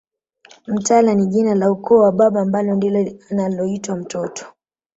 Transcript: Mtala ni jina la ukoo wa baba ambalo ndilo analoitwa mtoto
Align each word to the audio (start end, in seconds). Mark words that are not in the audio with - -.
Mtala 0.67 1.13
ni 1.13 1.25
jina 1.27 1.55
la 1.55 1.71
ukoo 1.71 1.99
wa 1.99 2.11
baba 2.11 2.41
ambalo 2.41 2.75
ndilo 2.75 3.11
analoitwa 3.31 3.95
mtoto 3.95 4.45